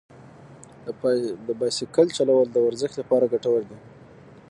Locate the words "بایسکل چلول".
1.59-2.47